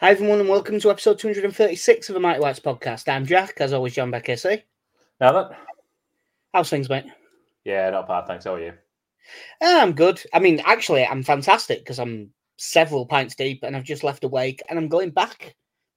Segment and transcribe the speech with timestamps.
[0.00, 3.08] Hi, everyone, and welcome to episode 236 of the Mighty Whites podcast.
[3.08, 4.62] I'm Jack, as always, John Beckessy.
[5.20, 5.58] Now that,
[6.54, 7.04] How's things, mate?
[7.64, 8.26] yeah, not bad.
[8.26, 8.44] Thanks.
[8.44, 8.72] How are you?
[9.60, 10.22] I'm good.
[10.32, 14.62] I mean, actually, I'm fantastic because I'm several pints deep and I've just left awake
[14.68, 15.54] and I'm going back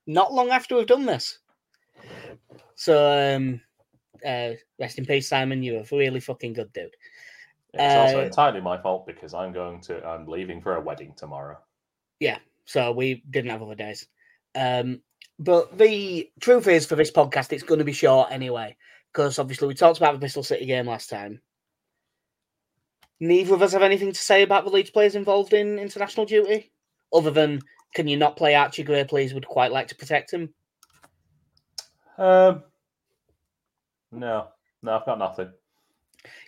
[0.07, 1.39] not long after we've done this.
[2.75, 3.61] So, um,
[4.25, 5.61] uh, rest in peace, Simon.
[5.63, 6.95] You're a really fucking good dude.
[7.73, 10.05] It's also Uh, entirely my fault because I'm going to.
[10.05, 11.57] I'm leaving for a wedding tomorrow.
[12.71, 14.07] So we didn't have other days.
[14.55, 15.01] Um,
[15.37, 18.77] but the truth is, for this podcast, it's going to be short anyway,
[19.11, 21.41] because obviously we talked about the Bristol City game last time.
[23.19, 26.71] Neither of us have anything to say about the Leeds players involved in international duty,
[27.13, 27.61] other than
[27.93, 29.33] can you not play Archie Gray, please?
[29.33, 30.53] Would quite like to protect him.
[32.17, 32.63] Um,
[34.13, 34.47] no,
[34.81, 35.51] no, I've got nothing.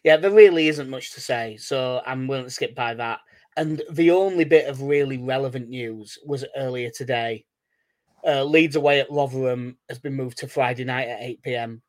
[0.05, 3.20] Yeah, there really isn't much to say, so I'm willing to skip by that.
[3.56, 7.46] And the only bit of really relevant news was earlier today.
[8.26, 11.82] Uh, Leeds away at Rotherham has been moved to Friday night at 8 p.m.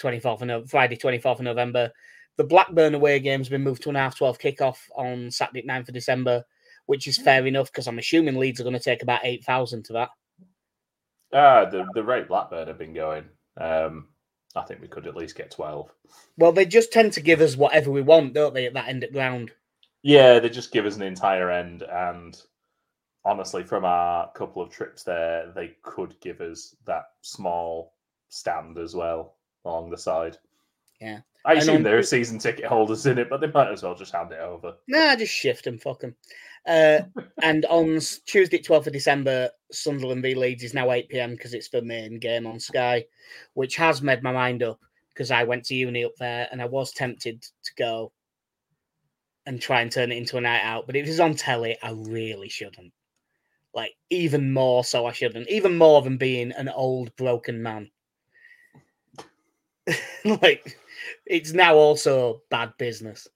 [0.00, 1.90] 24th of Friday, 24th of November.
[2.36, 5.88] The Blackburn away game has been moved to an half 12 kickoff on Saturday, 9th
[5.88, 6.44] of December,
[6.86, 9.92] which is fair enough because I'm assuming Leeds are going to take about 8,000 to
[9.94, 10.10] that.
[11.32, 13.24] Ah, the the rate Blackburn have been going.
[13.56, 14.08] Um,
[14.56, 15.90] I think we could at least get twelve.
[16.36, 19.04] Well, they just tend to give us whatever we want, don't they, at that end
[19.04, 19.52] of ground?
[20.02, 22.40] Yeah, they just give us an entire end, and
[23.24, 27.94] honestly, from our couple of trips there, they could give us that small
[28.28, 30.38] stand as well along the side.
[31.00, 31.20] Yeah.
[31.44, 33.82] I And assume on- there are season ticket holders in it, but they might as
[33.82, 34.74] well just hand it over.
[34.88, 36.14] Nah, just shift and fuck them.
[36.66, 37.00] Uh,
[37.42, 41.70] and on Tuesday, 12th of December, Sunderland v Leeds is now 8 pm because it's
[41.70, 43.04] the main game on Sky,
[43.54, 44.78] which has made my mind up
[45.08, 48.12] because I went to uni up there and I was tempted to go
[49.50, 50.86] and try and turn it into a night out.
[50.86, 52.92] But if it's on telly, I really shouldn't.
[53.74, 55.50] Like, even more so, I shouldn't.
[55.50, 57.90] Even more than being an old, broken man.
[60.24, 60.78] like,
[61.26, 63.26] it's now also bad business.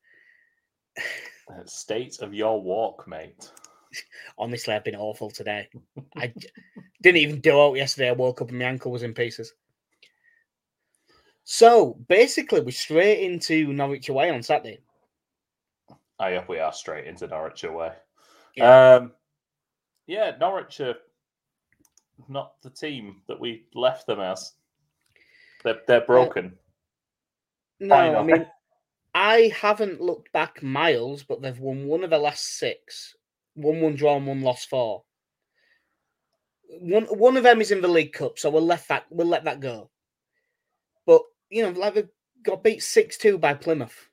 [1.66, 3.50] State of your walk, mate.
[4.38, 5.68] Honestly, I've been awful today.
[6.16, 6.32] I
[7.02, 8.10] didn't even do out yesterday.
[8.10, 9.52] I woke up and my ankle was in pieces.
[11.42, 14.78] So basically, we're straight into Norwich away on Saturday.
[16.18, 17.92] I hope we are straight into Norwich away.
[18.56, 18.96] Yeah.
[18.96, 19.12] Um,
[20.06, 20.94] yeah, Norwich are
[22.28, 24.52] not the team that we left them as.
[25.64, 26.52] They're they're broken.
[27.80, 28.24] No, I Final.
[28.24, 28.46] mean,
[29.14, 33.14] I haven't looked back miles, but they've won one of the last six.
[33.54, 35.04] One one draw and one lost four.
[36.80, 39.44] One one of them is in the League Cup, so we'll let that we'll let
[39.44, 39.90] that go.
[41.06, 42.04] But you know, like they
[42.42, 44.08] got beat six two by Plymouth.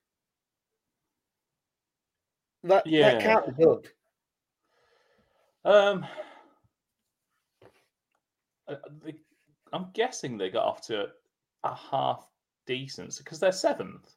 [2.63, 3.11] That Yeah.
[3.13, 3.89] that can't be good.
[5.63, 6.05] Um,
[8.67, 9.15] uh, they,
[9.73, 11.07] I'm guessing they got off to
[11.63, 12.27] a half
[12.65, 14.15] decent because they're seventh.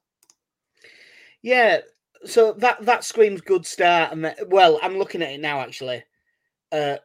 [1.43, 1.81] Yeah,
[2.25, 4.13] so that that screams good start.
[4.13, 5.61] And that, well, I'm looking at it now.
[5.61, 6.05] Actually,
[6.73, 6.97] uh,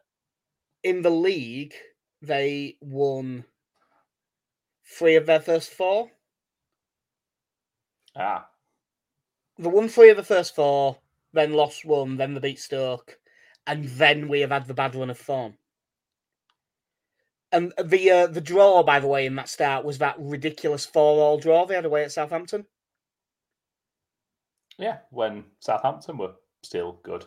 [0.82, 1.74] in the league,
[2.22, 3.44] they won
[4.84, 6.10] three of their first four.
[8.16, 8.48] Ah,
[9.58, 10.98] They won three of the first four,
[11.32, 13.18] then lost one, then they beat Stoke,
[13.66, 15.54] and then we have had the bad run of form.
[17.52, 21.38] And the uh, the draw, by the way, in that start was that ridiculous four-all
[21.38, 22.66] draw they had away at Southampton.
[24.78, 24.98] yeah.
[25.10, 27.26] When Southampton were still good.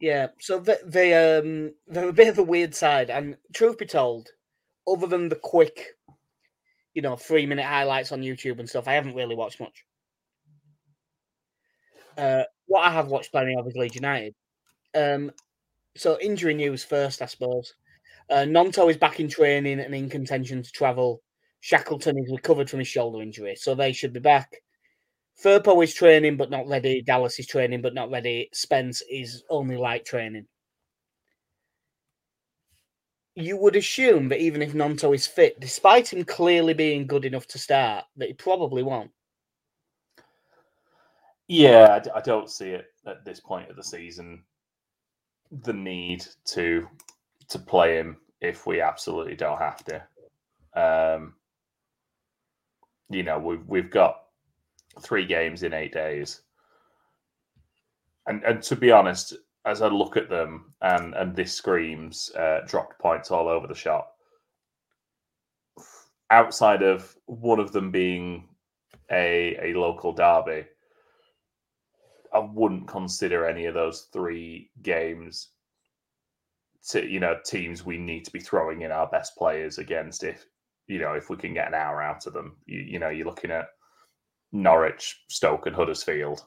[0.00, 3.86] Yeah, so they, they um they're a bit of a weird side, and truth be
[3.86, 4.30] told,
[4.88, 5.96] other than the quick,
[6.94, 9.84] you know, three minute highlights on YouTube and stuff, I haven't really watched much.
[12.16, 14.32] Uh, what I have watched plenty of is Leeds United.
[14.94, 15.32] Um,
[15.96, 17.74] so injury news first, I suppose.
[18.30, 21.20] Uh, Gnonto is back in training and in contention to travel.
[21.58, 24.62] Shackleton is recovered from his shoulder injury, so they should be back.
[25.42, 27.02] Firpo is training but not ready.
[27.02, 28.48] Dallas is training but not ready.
[28.52, 30.46] Spence is only light training.
[33.34, 37.48] You would assume that even if Gnonto is fit, despite him clearly being good enough
[37.48, 39.10] to start, that he probably won't.
[41.50, 44.44] Yeah, I don't see it at this point of the season.
[45.50, 46.86] The need to
[47.48, 50.02] to play him if we absolutely don't have to.
[50.80, 51.34] Um,
[53.08, 54.22] you know, we've we've got
[55.00, 56.42] three games in eight days,
[58.28, 62.60] and and to be honest, as I look at them, and and this screams uh,
[62.64, 64.14] dropped points all over the shop.
[66.30, 68.50] Outside of one of them being
[69.10, 70.66] a a local derby,
[72.32, 75.48] I wouldn't consider any of those three games
[76.88, 80.46] to you know teams we need to be throwing in our best players against if
[80.86, 82.56] you know if we can get an hour out of them.
[82.66, 83.68] You, you know, you're looking at
[84.52, 86.44] Norwich, Stoke, and Huddersfield.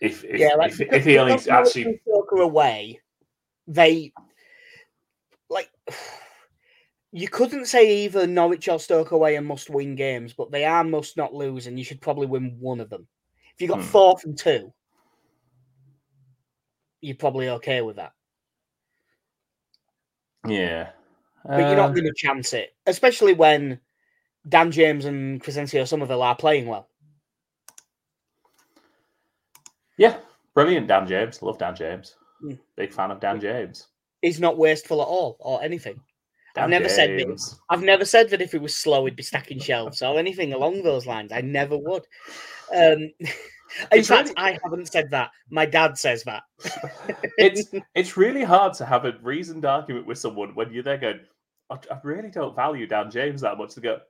[0.00, 3.00] If if, yeah, like, if, if he only actually Stoker away,
[3.66, 4.12] they
[5.48, 5.70] like
[7.12, 10.84] you couldn't say either Norwich or Stoke away and must win games, but they are
[10.84, 13.06] must not lose, and you should probably win one of them.
[13.56, 13.88] If you got Hmm.
[13.88, 14.72] four from two,
[17.00, 18.12] you're probably okay with that.
[20.46, 20.90] yeah,
[21.44, 23.80] But you're Uh, not going to chance it, especially when
[24.48, 26.88] Dan James and Crysencio Summerville are playing well.
[29.96, 30.18] yeah,
[30.54, 30.86] brilliant.
[30.86, 32.14] Dan James, love Dan James.
[32.40, 32.52] Hmm.
[32.76, 33.88] Big fan of Dan James.
[34.20, 35.98] He's not wasteful at all or anything.
[36.56, 37.56] I've never said this.
[37.68, 40.82] I've never said that if it was slow, he'd be stacking shelves or anything along
[40.82, 41.32] those lines.
[41.32, 42.06] I never would.
[42.74, 43.10] Um,
[43.92, 45.30] in fact, really- I haven't said that.
[45.50, 46.42] My dad says that.
[47.38, 51.20] it's it's really hard to have a reasoned argument with someone when you're there going,
[51.70, 53.74] I, I really don't value Dan James that much.
[53.74, 54.00] To go,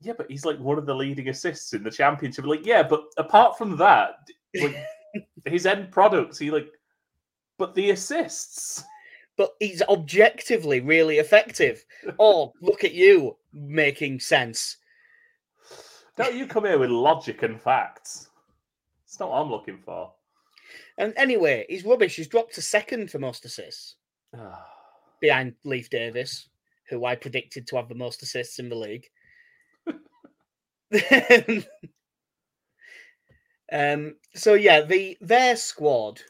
[0.00, 2.46] yeah, but he's like one of the leading assists in the championship.
[2.46, 4.14] Like, yeah, but apart from that,
[4.60, 4.76] like
[5.44, 6.68] his end products, he like,
[7.58, 8.84] but the assists.
[9.40, 11.82] But he's objectively really effective.
[12.18, 14.76] Oh, look at you making sense.
[16.14, 18.28] Don't you come here with logic and facts?
[19.06, 20.12] It's not what I'm looking for.
[20.98, 22.16] And anyway, he's rubbish.
[22.16, 23.96] He's dropped to second for most assists
[25.22, 26.50] behind Leif Davis,
[26.90, 29.06] who I predicted to have the most assists in the league.
[33.72, 36.20] um, so yeah, the their squad.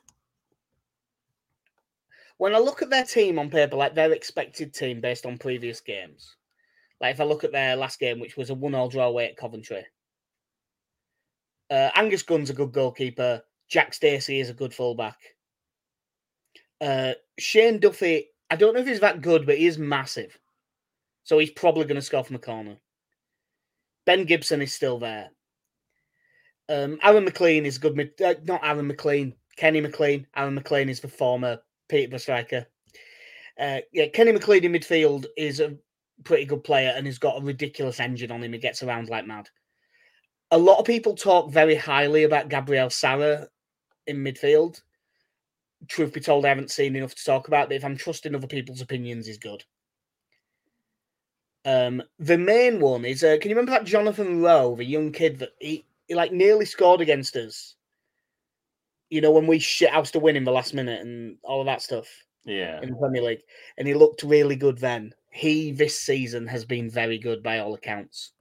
[2.41, 5.83] When I look at their team on paper, like their expected team based on previous
[5.83, 6.37] games,
[6.99, 9.37] like if I look at their last game, which was a one-all draw away at
[9.37, 9.85] Coventry,
[11.69, 13.43] uh, Angus Gunn's a good goalkeeper.
[13.69, 15.19] Jack Stacey is a good fullback.
[16.81, 20.39] Uh, Shane Duffy, I don't know if he's that good, but he is massive.
[21.25, 22.79] So he's probably going to score from the corner.
[24.07, 25.29] Ben Gibson is still there.
[26.71, 27.97] Um, Aaron McLean is good.
[27.97, 30.27] Mid- uh, not Aaron McLean, Kenny McLean.
[30.35, 31.61] Aaron McLean is the former
[31.91, 32.67] Peterborough striker.
[33.59, 35.77] Uh, yeah, Kenny McLean in midfield is a
[36.25, 38.53] pretty good player and he's got a ridiculous engine on him.
[38.53, 39.49] He gets around like mad.
[40.51, 43.49] A lot of people talk very highly about Gabriel Sara
[44.07, 44.81] in midfield.
[45.89, 48.47] Truth be told, I haven't seen enough to talk about, but if I'm trusting other
[48.47, 49.65] people's opinions, he's good.
[51.65, 55.39] Um, the main one is uh, can you remember that Jonathan Rowe, the young kid
[55.41, 57.77] that he, he like nearly scored against us?
[59.11, 61.67] You know, when we shit house to win in the last minute and all of
[61.67, 62.07] that stuff
[62.45, 62.81] Yeah.
[62.81, 63.43] in the Premier League,
[63.77, 65.13] and he looked really good then.
[65.31, 68.33] He this season has been very good by all accounts.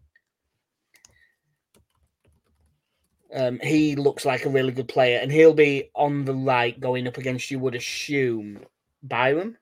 [3.33, 7.07] Um, he looks like a really good player, and he'll be on the right going
[7.07, 8.59] up against you would assume
[9.03, 9.55] Byram.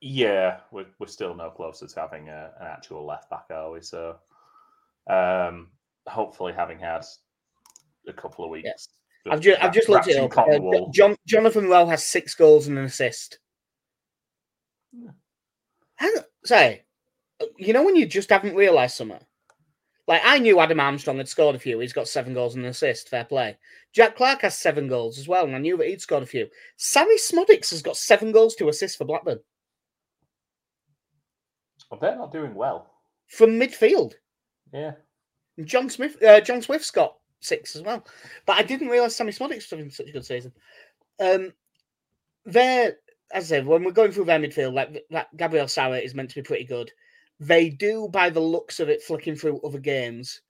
[0.00, 3.82] Yeah, we're, we're still no closer to having a, an actual left back, are we?
[3.82, 4.16] So,
[5.06, 5.68] um,
[6.08, 7.04] hopefully, having had
[8.08, 8.88] a couple of weeks,
[9.30, 10.36] I've just I've just looked it up.
[10.36, 10.90] Uh.
[10.92, 13.38] John Jonathan Rowe has six goals and an assist.
[14.92, 15.10] Yeah.
[16.44, 16.84] Say,
[17.58, 19.20] you know when you just haven't realised something?
[20.08, 21.78] Like I knew Adam Armstrong had scored a few.
[21.78, 23.10] He's got seven goals and an assist.
[23.10, 23.58] Fair play.
[23.92, 26.48] Jack Clarke has seven goals as well, and I knew that he'd scored a few.
[26.78, 29.40] Sammy Szmodics has got seven goals to assist for Blackburn
[31.90, 32.90] Well, they're not doing well.
[33.28, 34.14] from midfield.
[34.72, 34.92] Yeah.
[35.64, 38.06] John Smith, uh, John Swift's got six as well.
[38.46, 40.52] But I didn't realise Sammy Szmodics was having such a good season.
[41.18, 41.52] Um,
[42.44, 42.96] they're,
[43.32, 46.30] as I said, when we're going through their midfield, like that Gabriel Sara is meant
[46.30, 46.90] to be pretty good.
[47.38, 50.42] They do, by the looks of it, flicking through other games.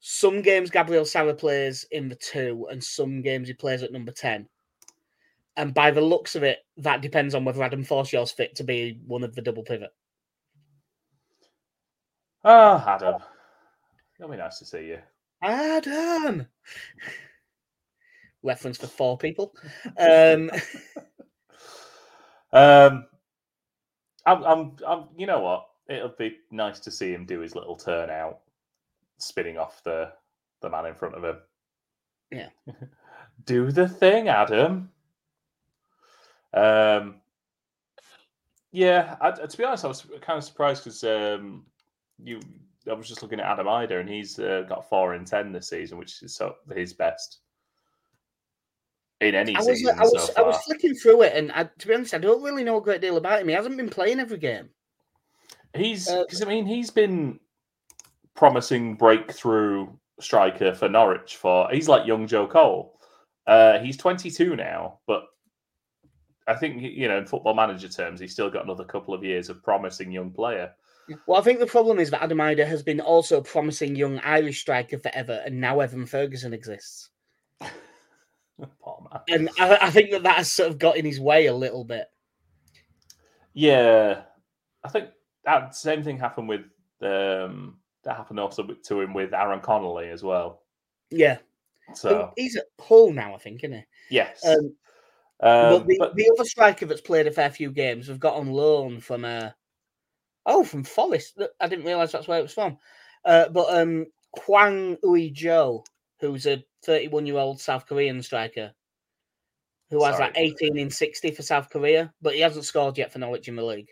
[0.00, 4.12] Some games Gabriel Sara plays in the two, and some games he plays at number
[4.12, 4.48] 10.
[5.56, 8.98] And by the looks of it, that depends on whether Adam Forshaw's fit to be
[9.06, 9.90] one of the double pivot.
[12.42, 13.22] Ah, Adam.
[14.18, 14.98] It'll be nice to see you.
[15.44, 16.46] Adam.
[18.42, 19.54] Reference for four people.
[19.98, 20.50] Um,
[22.54, 23.06] Um,
[24.24, 25.66] I'm, I'm, I'm, you know what?
[25.88, 28.38] It'll be nice to see him do his little turnout,
[29.18, 30.12] spinning off the
[30.62, 31.36] the man in front of him.
[32.30, 32.48] Yeah.
[33.44, 34.88] do the thing, Adam.
[36.54, 37.16] Um,
[38.70, 39.16] yeah.
[39.20, 41.66] I, to be honest, I was kind of surprised because um,
[42.22, 42.40] you.
[42.88, 45.68] I was just looking at Adam Idah, and he's uh, got four in ten this
[45.68, 47.40] season, which is so his best
[49.20, 51.64] in any I was, season I was, so I was flicking through it, and I,
[51.64, 53.48] to be honest, I don't really know a great deal about him.
[53.48, 54.68] He hasn't been playing every game.
[55.74, 57.40] He's Uh, because I mean he's been
[58.34, 59.88] promising breakthrough
[60.20, 63.00] striker for Norwich for he's like young Joe Cole.
[63.46, 65.24] Uh, he's 22 now, but
[66.46, 69.48] I think you know, in football manager terms, he's still got another couple of years
[69.48, 70.72] of promising young player.
[71.26, 74.18] Well, I think the problem is that Adam Idah has been also a promising young
[74.20, 77.10] Irish striker forever, and now Evan Ferguson exists.
[78.80, 79.20] Poor man.
[79.28, 81.84] And I, I think that that has sort of got in his way a little
[81.84, 82.06] bit.
[83.52, 84.22] Yeah,
[84.82, 85.10] I think
[85.44, 86.62] that same thing happened with
[87.02, 90.62] um, that happened also to him with Aaron Connolly as well.
[91.10, 91.38] Yeah.
[91.94, 93.84] So he's at Hull now, I think, isn't he?
[94.10, 94.74] yes, Um,
[95.40, 98.34] Um, but, the, but the other striker that's played a fair few games, we've got
[98.34, 99.50] on loan from uh
[100.46, 101.40] oh from Forest.
[101.60, 102.78] I didn't realise that's where it was from.
[103.24, 104.06] Uh, but um,
[104.44, 105.84] Hwang Ui-jo,
[106.20, 108.72] who's a 31 year old South Korean striker,
[109.90, 110.26] who has Sorry.
[110.28, 113.56] like 18 in 60 for South Korea, but he hasn't scored yet for Norwich in
[113.56, 113.88] the league.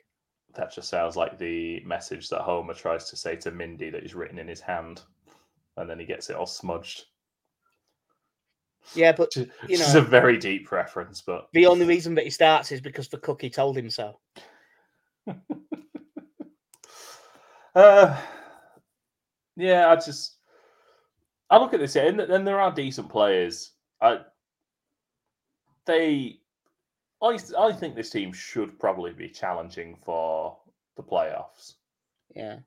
[0.55, 4.15] that just sounds like the message that Homer tries to say to Mindy that is
[4.15, 5.03] written in his hand,
[5.79, 7.05] and then he gets it all smudged.
[8.95, 10.01] Yeah, but You is know.
[10.01, 13.49] a very deep reference, but the only reason that he starts is because the cookie
[13.49, 14.19] told him so.
[17.75, 18.21] Uh,
[19.57, 20.37] yeah, I just
[21.51, 23.73] I look at this and, and there are decent players.
[24.01, 24.21] I
[25.87, 26.41] they
[27.23, 30.59] I I think this team should probably be challenging for
[30.97, 31.75] the playoffs.
[32.35, 32.59] Yeah.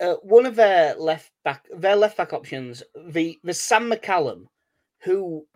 [0.00, 4.46] Uh, one of their left back, their left back options, the the Sam McCallum,
[5.02, 5.46] who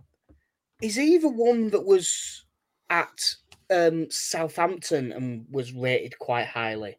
[0.80, 2.44] is either one that was
[2.90, 3.34] at
[3.70, 6.96] um, Southampton and was rated quite highly,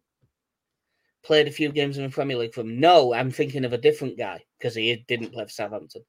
[1.26, 2.80] played a few games in the Premier League for from.
[2.80, 6.04] No, I'm thinking of a different guy because he didn't play for Southampton.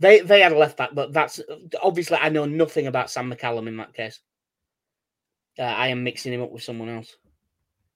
[0.00, 1.40] They they had a left back, but that's
[1.82, 4.20] obviously I know nothing about Sam McCallum in that case.
[5.58, 7.16] Uh, I am mixing him up with someone else.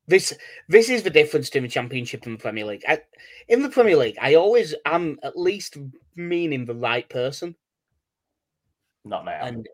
[0.06, 0.34] This
[0.68, 2.84] this is the difference between the Championship and the Premier League.
[2.86, 3.00] I,
[3.48, 5.78] in the Premier League, I always am at least
[6.14, 7.56] meaning the right person,
[9.04, 9.40] Not now.
[9.42, 9.66] and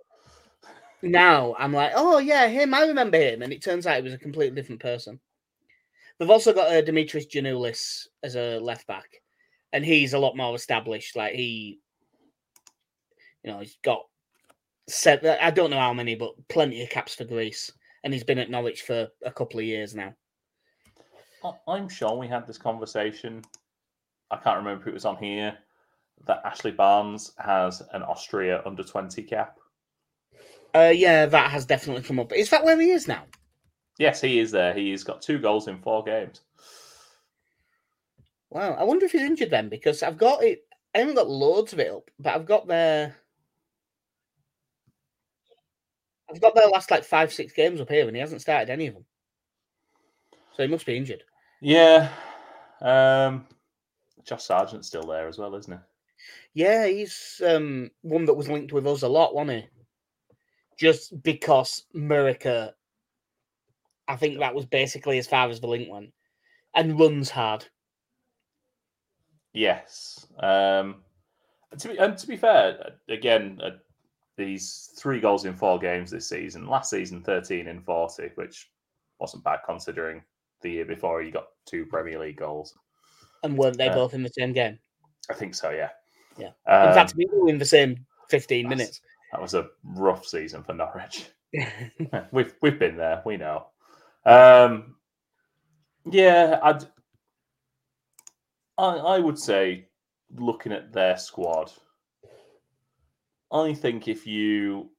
[1.02, 2.74] now I'm like, oh yeah, him.
[2.74, 5.18] I remember him, and it turns out he was a completely different person.
[6.20, 9.08] They've also got uh, Dimitris Giannoulis as a left back,
[9.72, 11.16] and he's a lot more established.
[11.16, 11.80] Like he,
[13.42, 14.02] you know, he's got
[14.86, 15.24] set.
[15.42, 17.72] I don't know how many, but plenty of caps for Greece,
[18.04, 20.14] and he's been at Norwich for a couple of years now.
[21.66, 23.42] I'm sure we had this conversation.
[24.30, 25.56] I can't remember if it was on here
[26.26, 29.56] that Ashley Barnes has an Austria under 20 cap.
[30.74, 32.34] Uh, yeah, that has definitely come up.
[32.34, 33.24] Is that where he is now?
[34.00, 34.72] Yes, he is there.
[34.72, 36.40] He's got two goals in four games.
[38.48, 40.64] Wow, I wonder if he's injured then because I've got it.
[40.94, 43.14] I haven't got loads of it up, but I've got their.
[46.30, 48.86] I've got their last like five, six games up here, and he hasn't started any
[48.86, 49.04] of them.
[50.56, 51.22] So he must be injured.
[51.60, 52.08] Yeah.
[52.80, 53.44] Um,
[54.24, 56.62] Josh Sargent's still there as well, isn't he?
[56.62, 59.68] Yeah, he's um one that was linked with us a lot, wasn't he?
[60.78, 62.72] Just because Murica,
[64.10, 66.12] I think that was basically as far as the link went,
[66.74, 67.64] and runs hard.
[69.52, 70.26] Yes.
[70.40, 70.96] Um,
[71.78, 73.70] to be, and to be fair, again, uh,
[74.36, 76.66] these three goals in four games this season.
[76.66, 78.70] Last season, 13 in 40, which
[79.18, 80.22] wasn't bad considering
[80.62, 82.74] the year before he got two Premier League goals.
[83.42, 83.94] And weren't they Yeah.
[83.94, 84.78] both in the same game?
[85.28, 85.90] I think so, yeah.
[86.36, 86.50] Yeah.
[86.66, 89.00] Um, In fact, we were in the same fifteen minutes.
[89.32, 91.26] that was a rough season for Norwich.
[92.32, 93.66] we've we've been there, we know.
[94.24, 94.96] Um,
[96.10, 96.84] yeah, I'd,
[98.78, 99.88] I I would say,
[100.36, 101.72] looking at their squad,
[103.52, 104.90] I think if you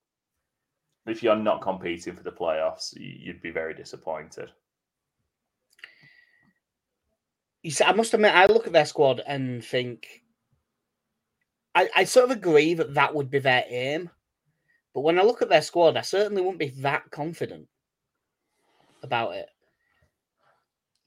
[1.06, 4.50] if you're not competing for the playoffs, you'd be very disappointed.
[7.63, 10.24] You see, I must admit, I look at their squad and think,
[11.75, 14.10] I, I sort of agree that that would be their aim.
[14.94, 17.68] But when I look at their squad, I certainly wouldn't be that confident
[19.03, 19.48] about it.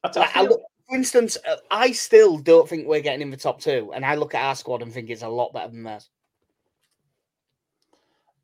[0.02, 3.30] I, I Like, I look, for instance, uh, I still don't think we're getting in
[3.30, 5.70] the top two, and I look at our squad and think it's a lot better
[5.70, 6.08] than theirs.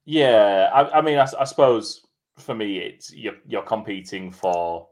[0.05, 2.07] Yeah, I, I mean, I suppose
[2.39, 4.89] for me, it's you're you're competing for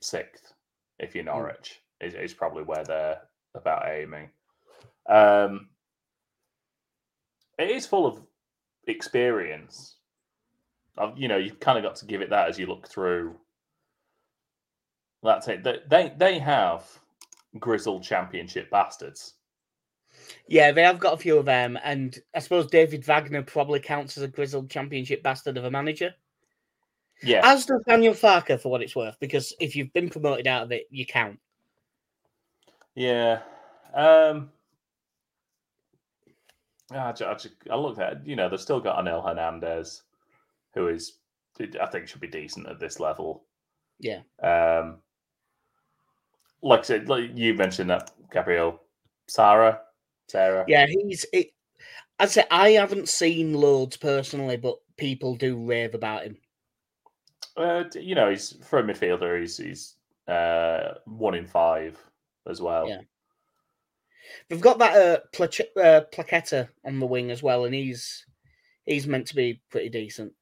[0.00, 0.52] sixth
[0.98, 3.20] if you're Norwich is, is probably where they're
[3.54, 4.30] about aiming.
[5.08, 5.68] Um,
[7.58, 8.20] it is full of
[8.86, 9.96] experience.
[11.16, 13.36] You know, you've kind of got to give it that as you look through.
[15.22, 15.64] That's it.
[15.64, 16.84] They they, have
[17.58, 19.34] grizzled championship bastards.
[20.48, 24.16] Yeah, they have got a few of them, and I suppose David Wagner probably counts
[24.16, 26.14] as a grizzled championship bastard of a manager.
[27.22, 30.64] Yeah, As does Daniel Farke, for what it's worth, because if you've been promoted out
[30.64, 31.38] of it, you count.
[32.94, 33.40] Yeah.
[33.94, 34.50] Um
[36.90, 40.02] I, ju- I, ju- I look at you know they've still got Onel Hernandez.
[40.74, 41.18] Who is
[41.60, 43.44] I think should be decent at this level.
[43.98, 44.20] Yeah.
[44.42, 44.98] Um,
[46.62, 48.80] like I said, like you mentioned that Gabriel
[49.28, 49.80] Sara,
[50.28, 50.64] Sara.
[50.66, 51.26] Yeah, he's.
[51.32, 51.52] It,
[52.18, 56.36] I'd say I haven't seen loads personally, but people do rave about him.
[57.56, 59.40] Uh, you know, he's for a midfielder.
[59.40, 59.96] He's he's
[60.28, 61.98] uh, one in five
[62.48, 62.88] as well.
[62.88, 63.00] Yeah.
[64.48, 68.24] We've got that uh, Plache- uh, Placheta on the wing as well, and he's
[68.86, 70.32] he's meant to be pretty decent.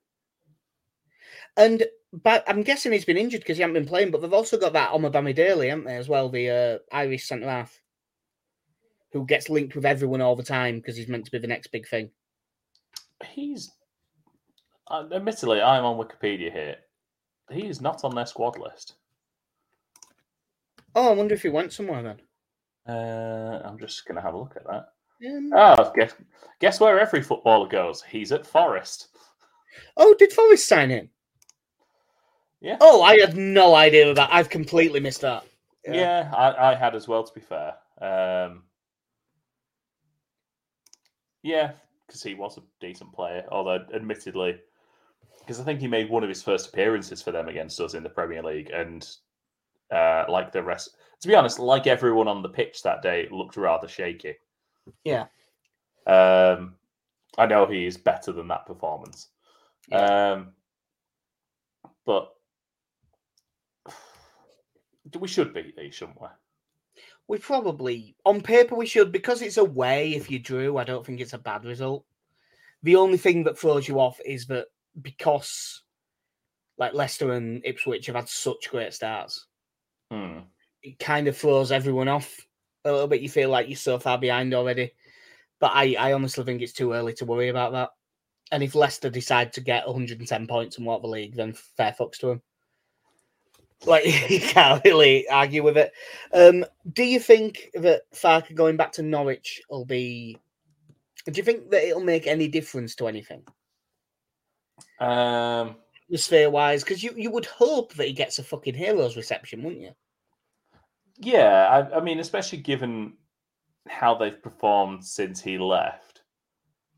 [1.56, 4.10] And but I'm guessing he's been injured because he hasn't been playing.
[4.10, 7.48] But they've also got that Omar Daly, haven't they, as well, the uh, Irish centre
[7.48, 7.80] half,
[9.12, 11.68] who gets linked with everyone all the time because he's meant to be the next
[11.68, 12.10] big thing.
[13.24, 13.70] He's
[14.88, 16.76] uh, admittedly, I'm on Wikipedia here.
[17.50, 18.94] He is not on their squad list.
[20.94, 22.20] Oh, I wonder if he went somewhere then.
[22.88, 24.88] Uh, I'm just going to have a look at that.
[25.28, 26.14] Um, Oh, guess
[26.60, 28.02] guess where every footballer goes?
[28.02, 29.08] He's at Forest.
[29.96, 31.10] oh, did Forest sign him?
[32.60, 32.76] Yeah.
[32.80, 34.32] Oh, I had no idea about.
[34.32, 35.44] I've completely missed that.
[35.86, 37.24] Yeah, I, I had as well.
[37.24, 38.64] To be fair, um,
[41.42, 41.72] yeah,
[42.06, 43.44] because he was a decent player.
[43.50, 44.60] Although, admittedly,
[45.40, 48.02] because I think he made one of his first appearances for them against us in
[48.02, 49.08] the Premier League, and
[49.90, 53.56] uh, like the rest, to be honest, like everyone on the pitch that day, looked
[53.56, 54.34] rather shaky.
[55.04, 55.26] Yeah.
[56.06, 56.74] Um,
[57.38, 59.28] I know he is better than that performance.
[59.92, 60.52] Um,
[62.04, 62.34] but
[65.18, 66.28] we should beat these, shouldn't we?
[67.28, 70.14] We probably, on paper, we should because it's away.
[70.14, 72.04] If you drew, I don't think it's a bad result.
[72.82, 74.66] The only thing that throws you off is that
[75.00, 75.82] because,
[76.78, 79.46] like Leicester and Ipswich have had such great starts,
[80.10, 80.40] Hmm.
[80.82, 82.36] it kind of throws everyone off
[82.84, 83.20] a little bit.
[83.20, 84.92] You feel like you're so far behind already.
[85.60, 87.90] But I, I honestly think it's too early to worry about that.
[88.50, 92.18] And if Leicester decide to get 110 points and walk the league, then fair fucks
[92.18, 92.42] to them.
[93.86, 95.92] Like you can't really argue with it.
[96.32, 100.40] Um, do you think that Farke going back to Norwich will be?
[101.26, 103.44] Do you think that it'll make any difference to anything,
[105.00, 106.84] Um, atmosphere wise?
[106.84, 109.92] Because you, you would hope that he gets a fucking heroes reception, wouldn't you?
[111.18, 113.14] yeah, I, I mean, especially given
[113.88, 116.22] how they've performed since he left.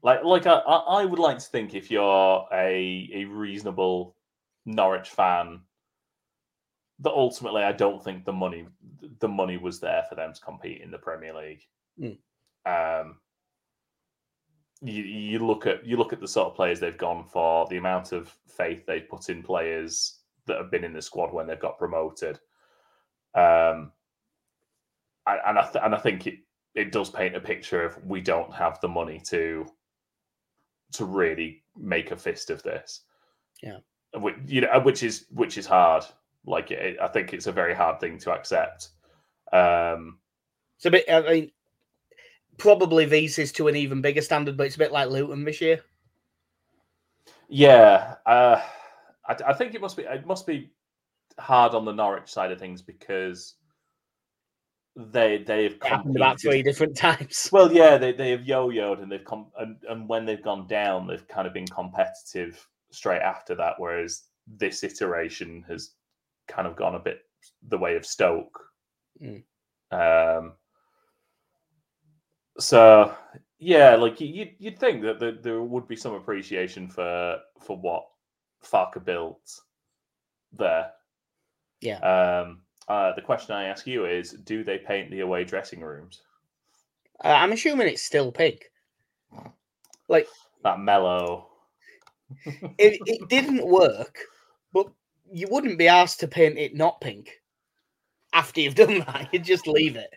[0.02, 4.16] Like, like I, I I would like to think if you're a a reasonable
[4.66, 5.62] Norwich fan,
[7.02, 8.66] that ultimately I don't think the money
[9.20, 11.66] the money was there for them to compete in the Premier League.
[12.64, 13.16] Um,
[14.82, 17.76] you you look at you look at the sort of players they've gone for, the
[17.76, 21.60] amount of faith they've put in players that have been in the squad when they've
[21.60, 22.38] got promoted.
[23.34, 23.92] Um,
[25.26, 26.38] and and I th- and I think it
[26.74, 29.66] it does paint a picture of we don't have the money to
[30.92, 33.02] to really make a fist of this.
[33.62, 33.78] Yeah.
[34.14, 36.04] which, you know, which is which is hard.
[36.46, 38.88] Like it, I think it's a very hard thing to accept.
[39.52, 40.18] Um,
[40.76, 41.04] It's a bit.
[41.10, 41.50] I mean,
[42.58, 45.60] probably these is to an even bigger standard, but it's a bit like Luton this
[45.60, 45.82] year.
[47.48, 48.60] Yeah, uh,
[49.26, 50.70] I, I think it must be it must be
[51.38, 53.54] hard on the Norwich side of things because
[54.96, 57.48] they they have It happened about three different times.
[57.52, 61.06] Well, yeah, they, they have yo-yoed and they've com- and, and when they've gone down,
[61.06, 63.74] they've kind of been competitive straight after that.
[63.78, 65.90] Whereas this iteration has
[66.48, 67.20] kind of gone a bit
[67.68, 68.58] the way of Stoke.
[69.22, 69.42] Mm.
[69.90, 70.52] Um,
[72.58, 73.14] so
[73.58, 77.76] yeah, like you, you'd, you'd think that there, there would be some appreciation for for
[77.76, 78.04] what
[78.64, 79.48] Farke built
[80.52, 80.90] there.
[81.80, 81.98] Yeah.
[81.98, 86.22] Um, uh, the question I ask you is: Do they paint the away dressing rooms?
[87.24, 88.64] Uh, I'm assuming it's still pink.
[90.08, 90.26] Like
[90.64, 91.48] That mellow.
[92.78, 94.18] it, it didn't work,
[94.72, 94.90] but
[95.32, 97.40] you wouldn't be asked to paint it not pink
[98.32, 99.28] after you've done that.
[99.32, 100.10] You'd just leave it.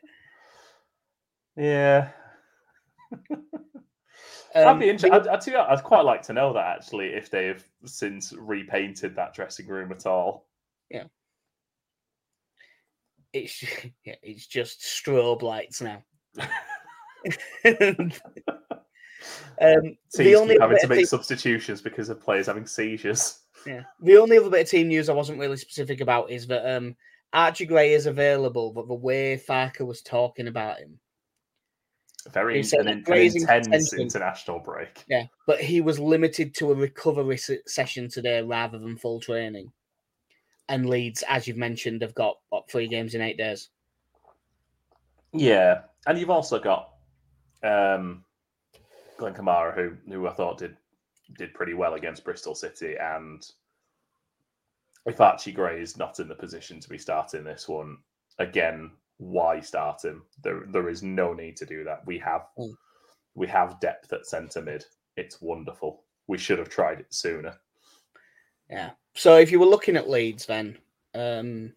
[1.58, 2.10] Yeah,
[4.56, 5.12] Um, I'd be interested.
[5.12, 9.68] I'd, I'd, I'd quite like to know that actually, if they've since repainted that dressing
[9.68, 10.48] room at all.
[10.90, 11.04] Yeah.
[13.34, 13.62] It's
[14.06, 16.02] yeah, it's just strobe lights now.
[16.40, 16.48] um,
[17.66, 18.12] the
[20.16, 23.40] Teams only having to make substitutions because of players having seizures.
[23.66, 23.84] Yeah.
[24.02, 26.96] The only other bit of team news I wasn't really specific about is that um,
[27.34, 31.00] Archie Gray is available, but the way Farke was talking about him,
[32.32, 35.04] Very an, an intense intention- international break.
[35.08, 39.72] yeah, but he was limited to a recovery se- session today rather than full training.
[40.70, 43.70] And Leeds, as you've mentioned, have got what, three games in eight days.
[45.34, 46.94] Yeah, and you've also got
[47.64, 48.24] um,
[49.18, 50.78] Glenn Kamara, who who I thought did
[51.38, 53.46] did pretty well against Bristol City, and
[55.06, 57.98] if Archie Gray is not in the position to be starting this one
[58.40, 60.24] again, why start him?
[60.44, 62.06] There, there is no need to do that.
[62.06, 62.76] We have, Mm.
[63.36, 64.84] we have depth at centre mid.
[65.16, 66.04] It's wonderful.
[66.28, 67.56] We should have tried it sooner.
[68.70, 68.92] Yeah.
[69.14, 70.78] So if you were looking at Leeds, then,
[71.14, 71.74] um,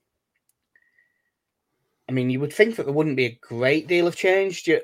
[2.08, 4.64] I mean, you would think that there wouldn't be a great deal of change.
[4.64, 4.80] Do you,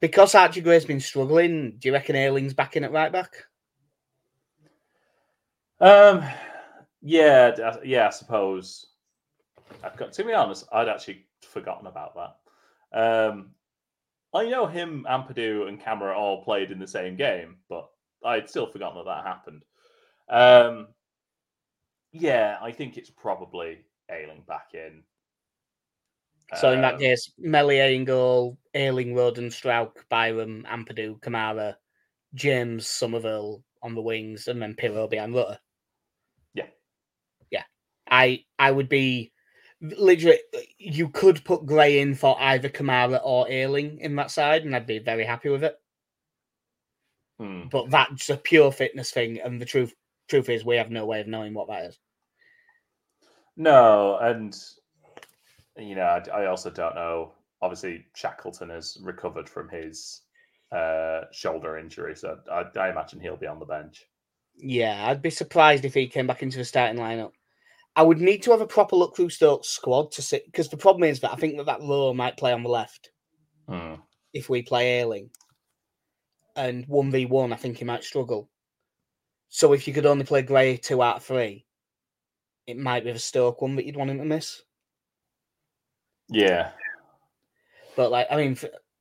[0.00, 3.44] because Archie Gray's been struggling, do you reckon Ayling's back in at right back?
[5.80, 6.22] Um,
[7.02, 8.86] yeah, uh, yeah, I suppose.
[9.82, 13.28] I've got to be honest, I'd actually forgotten about that.
[13.28, 13.50] Um,
[14.34, 17.88] I know him, Ampadu, and Kamara all played in the same game, but
[18.24, 19.62] I'd still forgotten that that happened.
[20.28, 20.88] Um,
[22.12, 23.78] yeah, I think it's probably
[24.10, 25.02] Ayling back in.
[26.56, 31.76] So in that Um, case, Meslier in goal, Ayling, Rodon, Strauch, Byram, Ampadu, Kamara,
[32.34, 35.58] James, Summerville on the wings, and then Piroe behind Rutter.
[38.10, 39.32] I I would be
[39.80, 40.38] literally
[40.78, 44.86] you could put Gray in for either Kamara or Ayling in that side, and I'd
[44.86, 45.76] be very happy with it.
[47.38, 47.68] hmm.
[47.70, 49.94] But that's a pure fitness thing, and the truth
[50.28, 51.98] truth is we have no way of knowing what that is.
[53.56, 54.56] No, and
[55.76, 57.32] you know, I, I also don't know.
[57.62, 60.22] Obviously, Shackleton has recovered from his
[60.72, 64.06] uh, shoulder injury, so I, I imagine he'll be on the bench.
[64.56, 67.32] Yeah, I'd be surprised if he came back into the starting lineup.
[67.96, 70.76] I would need to have a proper look through Stokes' squad to see because the
[70.76, 73.10] problem is that I think that that Rowe might play on the left
[73.68, 73.94] Hmm.
[74.32, 75.30] if we play Ayling,
[76.56, 78.50] and one v one, I think he might struggle.
[79.48, 81.66] So if you could only play Gray two out of three,
[82.66, 84.62] it might be the Stoke one that you'd want him to miss.
[86.28, 86.70] Yeah,
[87.96, 88.56] But like, I mean,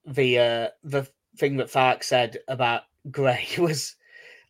[0.06, 3.96] the uh, the thing that Farke said about Gray was,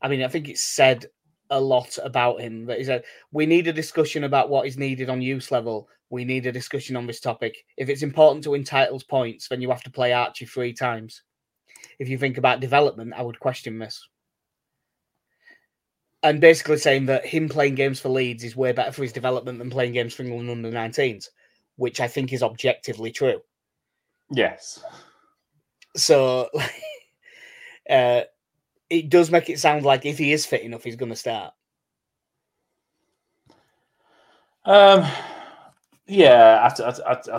[0.02, 1.06] I mean, I think it said
[1.50, 2.66] a lot about him.
[2.66, 5.88] That he said we need a discussion about what is needed on use level.
[6.10, 7.64] We need a discussion on this topic.
[7.78, 11.22] If it's important to win titles points, then you have to play Archie three times.
[12.00, 14.08] If you think about development, I would question this.
[16.24, 19.58] And basically saying that him playing games for Leeds is way better for his development
[19.60, 21.28] than playing games for England under 19s,
[21.78, 23.40] which I think is objectively true.
[24.32, 24.84] yes,
[25.96, 26.50] So
[27.90, 28.22] uh,
[28.90, 31.54] it does make it sound like if he is fit enough, he's going to start.
[34.66, 35.06] um,
[36.08, 36.70] yeah.
[36.80, 37.36] I, I, I,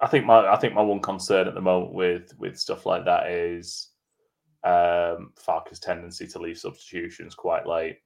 [0.00, 3.04] I- think my I think my one concern at the moment with with stuff like
[3.04, 3.88] that is
[4.64, 7.98] um, Farke's tendency to leave substitutions quite late.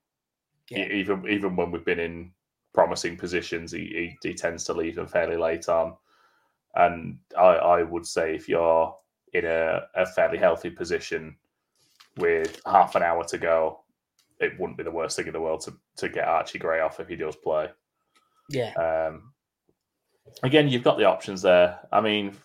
[0.70, 0.86] Yeah.
[0.86, 2.32] Even even when we've been in
[2.72, 5.94] promising positions, he, he he tends to leave them fairly late on.
[6.74, 8.94] And I, I would say if you're
[9.32, 11.36] in a, a fairly healthy position
[12.18, 13.80] with half an hour to go,
[14.40, 17.00] it wouldn't be the worst thing in the world to, to get Archie Gray off
[17.00, 17.68] if he does play.
[18.50, 18.72] Yeah.
[18.74, 19.32] Um,
[20.42, 21.78] again, you've got the options there.
[21.92, 22.36] I mean,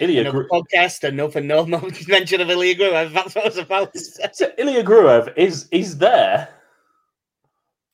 [0.00, 1.66] Ilya, Gru- podcast and no for no
[2.08, 3.12] mention of Ilya Gruev.
[3.12, 4.28] That's what I was about to say.
[4.32, 6.48] so Ilya Gruev is is there.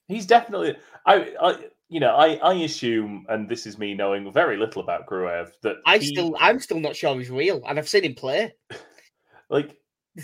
[0.09, 0.77] He's definitely.
[1.07, 1.57] I, I
[1.89, 5.77] you know I I assume, and this is me knowing very little about Gruev, that
[5.87, 8.55] I he- still, I'm still not sure he's real, and I've seen him play.
[9.49, 9.77] like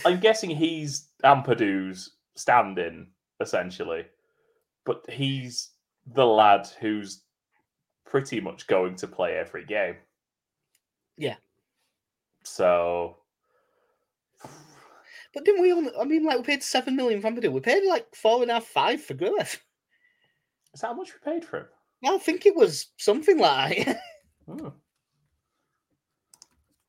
[0.04, 3.08] I'm guessing he's Ampadu's stand-in
[3.40, 4.04] essentially,
[4.84, 5.70] but he's
[6.06, 7.22] the lad who's
[8.06, 9.96] pretty much going to play every game.
[11.16, 11.36] Yeah.
[12.44, 13.16] So
[15.34, 15.72] But didn't we?
[15.72, 17.52] Only, I mean, like we paid seven million for Ampadu.
[17.52, 19.58] We paid like four and a half, five for Gruev.
[20.74, 21.66] is that how much we paid for him?
[22.04, 23.88] I think it was something like.
[24.46, 24.68] Hmm.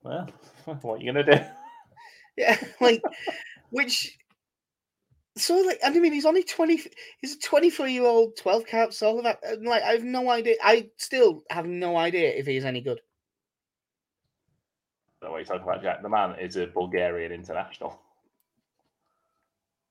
[0.04, 0.28] Well,
[0.66, 1.40] what are you gonna do?
[2.38, 3.02] Yeah, like
[3.70, 4.18] which.
[5.38, 6.82] So like, I mean, he's only twenty.
[7.22, 9.40] He's a twenty-three-year-old, twelve caps, all of that.
[9.44, 10.56] and, Like, I have no idea.
[10.62, 13.00] I still have no idea if he's any good.
[15.22, 18.00] The way you talk about Jack, the man is a Bulgarian international.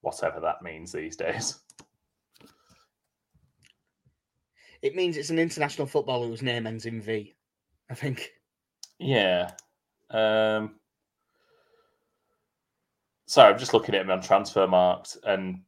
[0.03, 1.61] Whatever that means these days.
[4.83, 7.35] It means it's an international footballer whose name ends in V.
[7.90, 8.31] I think.
[8.98, 9.53] Yeah.
[10.11, 10.79] Um,
[13.30, 15.62] sorry, I'm just looking at him on Transfermarkt, and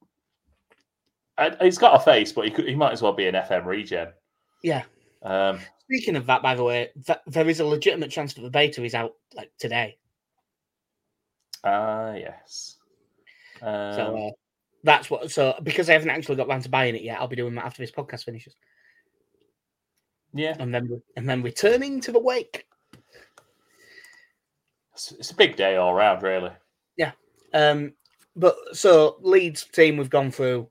[1.61, 4.09] he's got a face, but he could, he might as well be an FM regen.
[4.65, 4.83] Yeah.
[5.23, 8.51] Um, Speaking of that, by the way, th- there is a legitimate chance that the
[8.51, 9.97] beta is out like today.
[11.63, 12.79] ah, yes.
[13.61, 14.31] Um, So uh,
[14.83, 15.31] that's what.
[15.31, 17.65] So because I haven't actually got round to buying it yet, I'll be doing that
[17.65, 18.57] after this podcast finishes,
[20.35, 22.67] yeah, and then and then returning to the wake.
[24.95, 26.51] it's, it's a big day all round, really.
[27.55, 27.93] Um,
[28.35, 30.69] but so Leeds team we've gone through.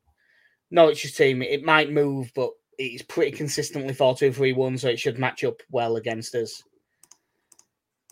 [0.72, 5.00] Norwich's team it might move, but it's pretty consistently 4 2 3 1, so it
[5.00, 6.64] should match up well against us.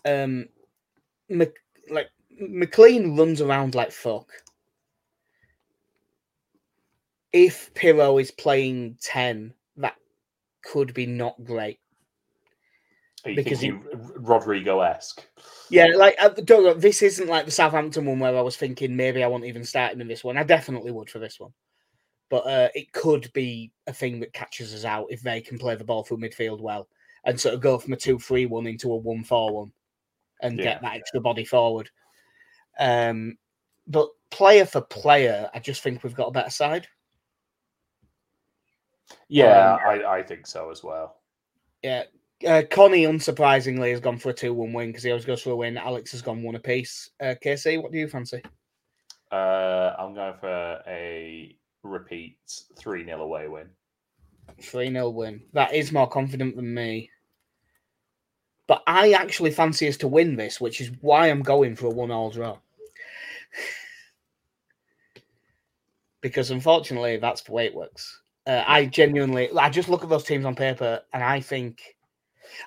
[0.04, 0.46] Um,
[1.28, 1.52] Mc,
[1.90, 4.30] like McLean runs around like fuck.
[7.32, 9.96] If Piroe is playing 10, that
[10.62, 11.79] could be not great.
[13.24, 13.84] Because thinking
[14.16, 15.26] Rodrigo esque?
[15.68, 18.96] Yeah, like uh, don't know, this isn't like the Southampton one where I was thinking
[18.96, 20.36] maybe I won't even start him in this one.
[20.36, 21.52] I definitely would for this one,
[22.28, 25.76] but uh, it could be a thing that catches us out if they can play
[25.76, 26.88] the ball through midfield well
[27.24, 29.70] and sort of go from a two-three-one into a one-four-one
[30.40, 30.64] and Yeah.
[30.64, 31.90] get that extra body forward.
[32.78, 33.36] Um,
[33.86, 36.88] but player for player, I just think we've got a better side.
[39.28, 41.20] Yeah, Um, I, I think so as well.
[41.82, 42.04] Yeah.
[42.46, 45.50] Uh, Connie, unsurprisingly, has gone for a 2 1 win because he always goes for
[45.50, 45.76] a win.
[45.76, 47.10] Alex has gone one apiece.
[47.20, 48.42] Uh, KC, what do you fancy?
[49.30, 52.38] Uh, I'm going for a repeat
[52.78, 53.68] 3 0 away win.
[54.62, 55.42] 3 0 win.
[55.52, 57.10] That is more confident than me.
[58.66, 61.90] But I actually fancy us to win this, which is why I'm going for a
[61.90, 62.56] one all draw.
[66.20, 68.20] because unfortunately, that's the way it works.
[68.46, 71.96] Uh, I genuinely, I just look at those teams on paper and I think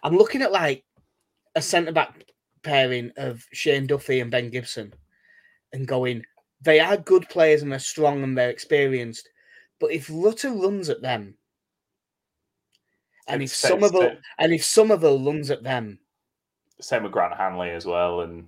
[0.03, 0.83] I'm looking at like
[1.55, 2.23] a centre back
[2.63, 4.93] pairing of Shane Duffy and Ben Gibson
[5.73, 6.23] and going,
[6.61, 9.29] they are good players and they're strong and they're experienced.
[9.79, 11.35] But if Rutter runs at them,
[13.27, 15.99] and if It's- Summerville it's- and if Summerville runs at them,
[16.81, 18.21] Same with Grant Hanley as well.
[18.21, 18.47] And,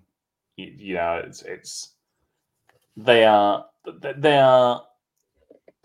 [0.58, 1.92] you, you know, it's, it's,
[2.98, 3.66] they are,
[4.18, 4.86] they are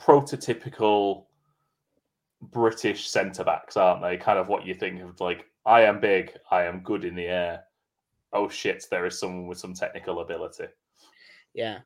[0.00, 1.26] prototypical
[2.42, 4.16] British centre backs, aren't they?
[4.16, 7.26] Kind of what you think of like, I am big, I am good in the
[7.26, 7.64] air.
[8.32, 10.66] Oh shit, there is someone with some technical ability.
[11.54, 11.80] yeah.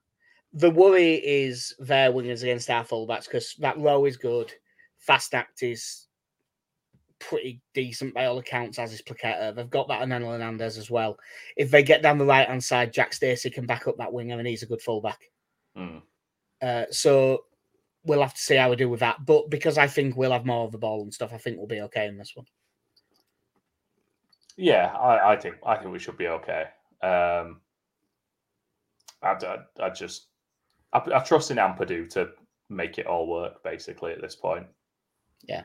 [0.56, 4.52] The worry is their wingers against our fullbacks because that Rowe is good.
[5.08, 6.06] Fassnacht is
[7.18, 9.52] pretty decent by all accounts, as is Placheta.
[9.52, 11.18] They've got that on Hernandez as well.
[11.56, 14.38] If they get down the right hand side, Jack Stacey can back up that winger
[14.38, 15.18] and he's a good fullback.
[15.74, 15.98] Hmm.
[16.62, 17.46] Uh, so
[18.04, 19.24] we'll have to see how we do with that.
[19.24, 21.66] But because I think we'll have more of the ball and stuff, I think we'll
[21.66, 22.46] be okay in this one.
[24.56, 26.64] Yeah, I, I think I think we should be okay.
[27.02, 27.60] Um,
[29.22, 30.26] I, I, I just
[30.92, 32.30] I, I trust in Ampadu to
[32.68, 33.62] make it all work.
[33.64, 34.66] Basically, at this point.
[35.46, 35.62] Yeah.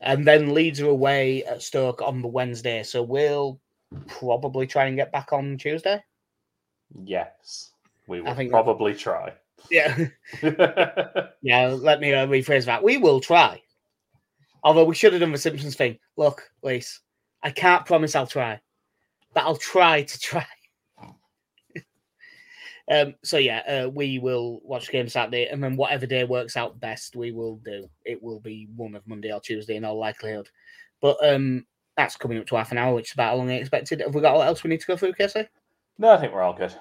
[0.00, 2.82] And then Leeds are away at Stoke on the Wednesday.
[2.82, 3.58] So we'll
[4.06, 6.02] probably try and get back on Tuesday.
[7.04, 7.70] yes,
[8.08, 9.32] we will I think- probably try.
[9.70, 10.06] Yeah.
[11.42, 11.68] yeah.
[11.68, 12.82] Let me uh, rephrase that.
[12.82, 13.60] We will try.
[14.62, 15.98] Although we should have done the Simpsons thing.
[16.16, 17.00] Look, Lisa,
[17.42, 18.60] I can't promise I'll try,
[19.34, 20.46] but I'll try to try.
[22.90, 23.14] um.
[23.22, 26.80] So yeah, uh, we will watch the game Saturday, and then whatever day works out
[26.80, 27.88] best, we will do.
[28.04, 30.48] It will be one of Monday or Tuesday in all likelihood.
[31.02, 31.66] But um,
[31.98, 34.00] that's coming up to half an hour, which is about how long I expected.
[34.00, 35.46] Have we got what else we need to go through, Casey?
[35.98, 36.74] no, I think we're all good.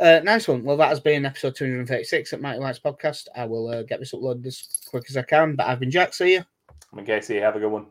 [0.00, 0.64] Uh, nice one.
[0.64, 3.28] Well, that has been episode 236 at Mighty Whites Podcast.
[3.36, 5.54] I will uh, get this uploaded as quick as I can.
[5.54, 6.14] But I've been Jack.
[6.14, 6.44] See you.
[6.68, 7.86] I mean, Casey, have a good one.